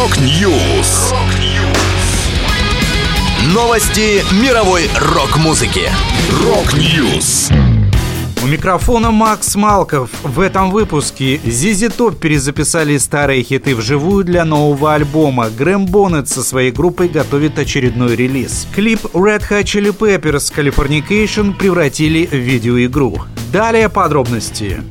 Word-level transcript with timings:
Rock 0.00 0.50
News. 0.50 1.12
Новости 3.52 4.24
мировой 4.42 4.88
рок-музыки. 4.98 5.90
Rock 6.42 6.90
News. 6.90 7.50
У 8.42 8.46
микрофона 8.46 9.10
Макс 9.10 9.56
Малков. 9.56 10.08
В 10.22 10.40
этом 10.40 10.70
выпуске 10.70 11.38
ZZ 11.44 11.90
Top 11.90 12.18
перезаписали 12.18 12.96
старые 12.96 13.42
хиты 13.42 13.76
вживую 13.76 14.24
для 14.24 14.46
нового 14.46 14.94
альбома. 14.94 15.50
Грэм 15.50 15.84
Боннет 15.84 16.30
со 16.30 16.42
своей 16.42 16.70
группой 16.70 17.08
готовит 17.08 17.58
очередной 17.58 18.16
релиз. 18.16 18.68
Клип 18.74 19.04
Red 19.12 19.42
Hot 19.50 19.64
Chili 19.64 19.94
Peppers 19.94 20.50
Californication 20.50 21.52
превратили 21.52 22.24
в 22.24 22.36
видеоигру. 22.36 23.26
Далее 23.52 23.90
подробности. 23.90 24.82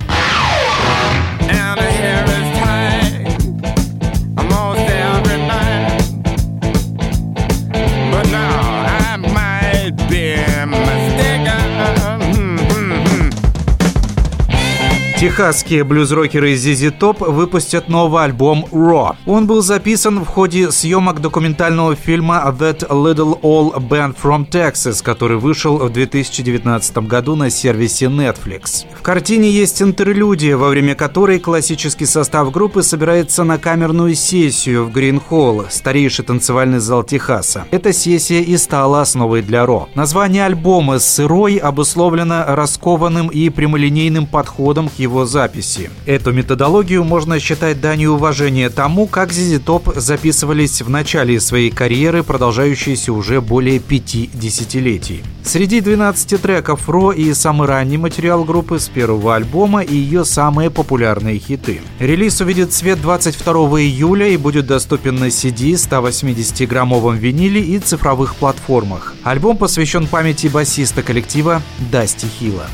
Техасские 15.19 15.83
блюз-рокеры 15.83 16.53
ZZ 16.53 16.97
Top 16.97 17.29
выпустят 17.29 17.89
новый 17.89 18.23
альбом 18.23 18.65
Raw. 18.71 19.17
Он 19.25 19.47
был 19.47 19.61
записан 19.61 20.23
в 20.23 20.25
ходе 20.25 20.71
съемок 20.71 21.19
документального 21.19 21.93
фильма 21.93 22.41
That 22.57 22.87
Little 22.87 23.37
All 23.41 23.75
Band 23.85 24.15
from 24.15 24.49
Texas, 24.49 25.03
который 25.03 25.35
вышел 25.35 25.77
в 25.77 25.91
2019 25.91 26.99
году 26.99 27.35
на 27.35 27.49
сервисе 27.49 28.05
Netflix. 28.05 28.85
В 28.97 29.01
картине 29.01 29.51
есть 29.51 29.81
интерлюдия, 29.81 30.55
во 30.55 30.69
время 30.69 30.95
которой 30.95 31.39
классический 31.39 32.05
состав 32.05 32.49
группы 32.53 32.81
собирается 32.81 33.43
на 33.43 33.57
камерную 33.57 34.15
сессию 34.15 34.85
в 34.85 34.93
Грин-Холл, 34.93 35.65
старейший 35.69 36.23
танцевальный 36.23 36.79
зал 36.79 37.03
Техаса. 37.03 37.65
Эта 37.71 37.91
сессия 37.91 38.41
и 38.41 38.55
стала 38.55 39.01
основой 39.01 39.41
для 39.41 39.65
Ро. 39.65 39.89
Название 39.95 40.45
альбома 40.45 40.97
«Сырой» 40.99 41.57
обусловлено 41.57 42.45
раскованным 42.47 43.27
и 43.27 43.49
прямолинейным 43.49 44.25
подходом 44.25 44.87
к 44.87 44.97
его 44.97 45.08
его 45.09 45.25
записи. 45.25 45.89
Эту 46.05 46.31
методологию 46.31 47.03
можно 47.03 47.39
считать 47.39 47.81
данью 47.81 48.13
уважения 48.13 48.69
тому, 48.69 49.07
как 49.07 49.31
ZZ 49.31 49.63
Top 49.63 49.99
записывались 49.99 50.81
в 50.81 50.89
начале 50.89 51.39
своей 51.39 51.71
карьеры, 51.71 52.23
продолжающейся 52.23 53.11
уже 53.11 53.41
более 53.41 53.79
пяти 53.79 54.29
десятилетий. 54.33 55.23
Среди 55.43 55.81
12 55.81 56.41
треков 56.41 56.87
Ро 56.87 57.11
и 57.11 57.33
самый 57.33 57.67
ранний 57.67 57.97
материал 57.97 58.43
группы 58.43 58.79
с 58.79 58.87
первого 58.87 59.35
альбома 59.35 59.81
и 59.81 59.95
ее 59.95 60.23
самые 60.23 60.69
популярные 60.69 61.39
хиты. 61.39 61.81
Релиз 61.99 62.39
увидит 62.41 62.71
свет 62.71 63.01
22 63.01 63.53
июля 63.81 64.27
и 64.27 64.37
будет 64.37 64.67
доступен 64.67 65.15
на 65.15 65.29
CD, 65.29 65.73
180-граммовом 65.73 67.17
виниле 67.17 67.61
и 67.61 67.79
цифровых 67.79 68.35
платформах. 68.35 69.15
Альбом 69.23 69.57
посвящен 69.57 70.05
памяти 70.05 70.47
басиста 70.47 71.01
коллектива 71.01 71.63
Дасти 71.91 72.27
Хилла. 72.39 72.67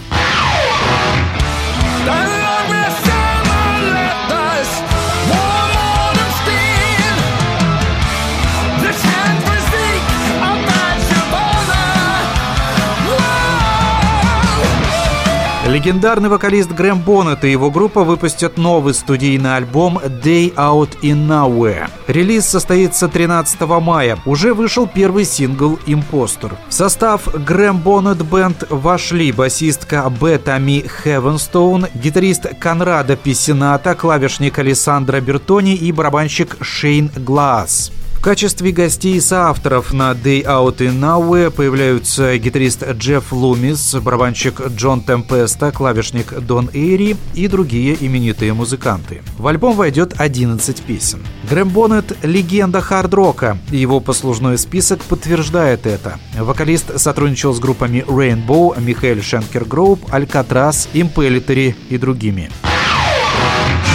Легендарный 15.76 16.30
вокалист 16.30 16.72
Грэм 16.72 17.02
Боннет 17.02 17.44
и 17.44 17.52
его 17.52 17.70
группа 17.70 18.06
выпустят 18.06 18.58
новый 18.58 18.94
студийный 18.94 19.58
альбом 19.58 19.98
Day 19.98 20.56
Out 20.56 20.98
in 21.02 21.28
Nowhere. 21.28 21.90
Релиз 22.08 22.46
состоится 22.46 23.10
13 23.10 23.60
мая. 23.82 24.18
Уже 24.26 24.54
вышел 24.54 24.88
первый 24.88 25.26
сингл 25.26 25.78
«Импостер». 25.86 26.56
В 26.70 26.74
состав 26.74 27.28
Грэм 27.28 27.80
Боннет 27.80 28.24
Бенд 28.26 28.64
вошли 28.70 29.34
басистка 29.34 30.10
Беттами 30.10 30.86
Хевенстоун, 31.04 31.88
гитарист 31.94 32.48
Конрада 32.58 33.18
Писината, 33.18 33.96
клавишник 33.96 34.58
Александра 34.58 35.20
Бертони 35.20 35.76
и 35.76 35.92
барабанщик 35.92 36.56
Шейн 36.62 37.12
Глаз 37.18 37.92
качестве 38.26 38.72
гостей 38.72 39.18
и 39.18 39.22
соавторов 39.22 39.94
на 39.94 40.14
Day 40.14 40.44
Out 40.44 40.78
in 40.78 41.00
Nowhere 41.00 41.52
появляются 41.52 42.36
гитарист 42.40 42.84
Джефф 42.84 43.32
Лумис, 43.32 43.94
барабанщик 43.94 44.62
Джон 44.70 45.02
Темпеста, 45.02 45.72
клавишник 45.72 46.34
Дон 46.40 46.72
Эйри 46.74 47.18
и 47.36 47.48
другие 47.48 47.96
именитые 48.04 48.54
музыканты. 48.54 49.22
В 49.38 49.46
альбом 49.46 49.76
войдет 49.76 50.16
11 50.18 50.82
песен. 50.82 51.20
Грэм 51.48 51.70
Боннет– 51.70 52.18
легенда 52.24 52.82
хард-рока, 52.82 53.60
и 53.70 53.78
его 53.78 54.00
послужной 54.00 54.58
список 54.58 55.04
подтверждает 55.04 55.86
это. 55.86 56.18
Вокалист 56.36 57.00
сотрудничал 57.00 57.54
с 57.54 57.60
группами 57.60 58.04
Rainbow, 58.08 58.74
Михаэль 58.82 59.22
Шенкер 59.22 59.66
Гроуп, 59.66 60.00
Алькатрас, 60.10 60.90
Импеллитери 60.94 61.76
и 61.90 62.00
другими. 62.00 62.50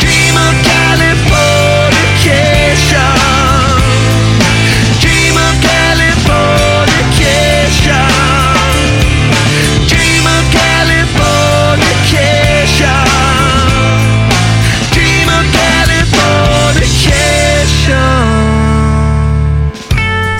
Dream 0.00 0.69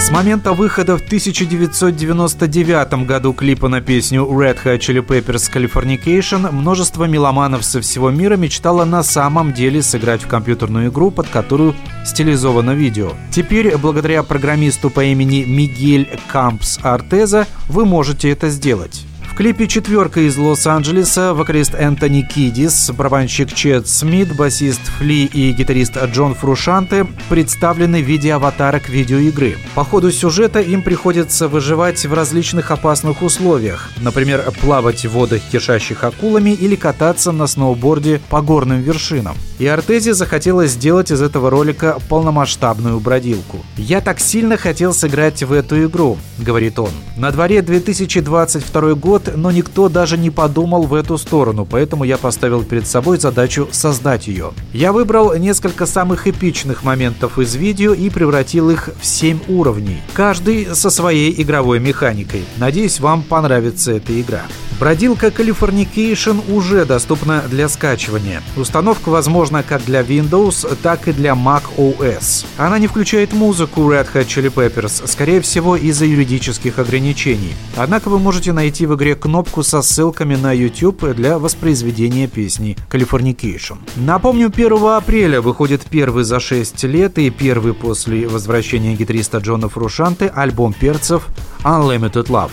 of 0.00 0.10
момента 0.10 0.52
выхода 0.52 0.96
в 0.96 1.02
1999 1.02 3.06
году 3.06 3.32
клипа 3.32 3.68
на 3.68 3.80
песню 3.80 4.22
Red 4.22 4.58
Hot 4.64 4.78
Chili 4.78 5.06
Peppers 5.06 5.52
Californication 5.52 6.50
множество 6.52 7.04
меломанов 7.04 7.64
со 7.64 7.80
всего 7.80 8.10
мира 8.10 8.36
мечтало 8.36 8.84
на 8.84 9.02
самом 9.02 9.52
деле 9.52 9.82
сыграть 9.82 10.22
в 10.22 10.26
компьютерную 10.26 10.90
игру, 10.90 11.10
под 11.10 11.28
которую 11.28 11.74
стилизовано 12.04 12.70
видео. 12.70 13.12
Теперь, 13.30 13.76
благодаря 13.76 14.22
программисту 14.22 14.90
по 14.90 15.04
имени 15.04 15.44
Мигель 15.44 16.18
Кампс 16.32 16.78
Артеза, 16.82 17.46
вы 17.68 17.84
можете 17.84 18.30
это 18.30 18.48
сделать 18.48 19.04
клипе 19.34 19.66
«Четверка» 19.66 20.20
из 20.20 20.36
Лос-Анджелеса 20.36 21.34
вокалист 21.34 21.74
Энтони 21.74 22.22
Кидис, 22.22 22.90
барабанщик 22.90 23.52
Чет 23.52 23.86
Смит, 23.86 24.34
басист 24.34 24.80
Фли 24.98 25.26
и 25.26 25.52
гитарист 25.52 25.96
Джон 26.06 26.34
Фрушанте 26.34 27.06
представлены 27.28 28.02
в 28.02 28.06
виде 28.06 28.32
аватарок 28.32 28.88
видеоигры. 28.88 29.58
По 29.74 29.84
ходу 29.84 30.10
сюжета 30.10 30.60
им 30.60 30.82
приходится 30.82 31.48
выживать 31.48 32.04
в 32.04 32.14
различных 32.14 32.70
опасных 32.70 33.22
условиях, 33.22 33.90
например, 34.00 34.50
плавать 34.60 35.04
в 35.04 35.10
водах, 35.10 35.42
кишащих 35.52 36.04
акулами 36.04 36.50
или 36.50 36.76
кататься 36.76 37.32
на 37.32 37.46
сноуборде 37.46 38.20
по 38.30 38.40
горным 38.40 38.80
вершинам. 38.80 39.36
И 39.58 39.66
Артези 39.66 40.12
захотелось 40.12 40.70
сделать 40.70 41.10
из 41.10 41.20
этого 41.20 41.50
ролика 41.50 41.98
полномасштабную 42.08 42.98
бродилку. 43.00 43.58
«Я 43.76 44.00
так 44.00 44.18
сильно 44.18 44.56
хотел 44.56 44.94
сыграть 44.94 45.42
в 45.42 45.52
эту 45.52 45.84
игру»,— 45.84 46.16
говорит 46.38 46.78
он. 46.78 46.90
На 47.16 47.30
дворе 47.30 47.60
2022 47.60 48.94
год, 48.94 49.19
но 49.36 49.50
никто 49.50 49.88
даже 49.88 50.16
не 50.16 50.30
подумал 50.30 50.82
в 50.82 50.94
эту 50.94 51.18
сторону, 51.18 51.66
поэтому 51.68 52.04
я 52.04 52.16
поставил 52.16 52.62
перед 52.62 52.86
собой 52.86 53.18
задачу 53.18 53.68
создать 53.70 54.26
ее. 54.28 54.52
Я 54.72 54.92
выбрал 54.92 55.34
несколько 55.36 55.86
самых 55.86 56.26
эпичных 56.26 56.84
моментов 56.84 57.38
из 57.38 57.54
видео 57.54 57.92
и 57.92 58.10
превратил 58.10 58.70
их 58.70 58.90
в 59.00 59.06
7 59.06 59.40
уровней, 59.48 60.00
каждый 60.14 60.74
со 60.74 60.90
своей 60.90 61.40
игровой 61.42 61.80
механикой. 61.80 62.44
Надеюсь, 62.56 63.00
вам 63.00 63.22
понравится 63.22 63.92
эта 63.92 64.20
игра. 64.20 64.42
Бродилка 64.80 65.26
Californication 65.26 66.40
уже 66.50 66.86
доступна 66.86 67.44
для 67.50 67.68
скачивания. 67.68 68.42
Установка 68.56 69.10
возможна 69.10 69.62
как 69.62 69.84
для 69.84 70.00
Windows, 70.00 70.74
так 70.82 71.06
и 71.06 71.12
для 71.12 71.32
Mac 71.32 71.64
OS. 71.76 72.46
Она 72.56 72.78
не 72.78 72.86
включает 72.86 73.34
музыку 73.34 73.82
Red 73.82 74.08
Hot 74.14 74.24
Chili 74.24 74.50
Peppers, 74.50 75.06
скорее 75.06 75.42
всего 75.42 75.76
из-за 75.76 76.06
юридических 76.06 76.78
ограничений. 76.78 77.52
Однако 77.76 78.08
вы 78.08 78.18
можете 78.18 78.54
найти 78.54 78.86
в 78.86 78.94
игре 78.94 79.16
кнопку 79.16 79.62
со 79.62 79.82
ссылками 79.82 80.34
на 80.34 80.50
YouTube 80.52 81.14
для 81.14 81.38
воспроизведения 81.38 82.26
песни 82.26 82.74
Californication. 82.90 83.76
Напомню, 83.96 84.46
1 84.46 84.72
апреля 84.96 85.42
выходит 85.42 85.82
первый 85.90 86.24
за 86.24 86.40
6 86.40 86.84
лет 86.84 87.18
и 87.18 87.28
первый 87.28 87.74
после 87.74 88.26
возвращения 88.26 88.94
гитариста 88.94 89.38
Джона 89.38 89.68
Фрушанте 89.68 90.32
альбом 90.34 90.72
перцев 90.72 91.26
Unlimited 91.64 92.28
Love. 92.28 92.52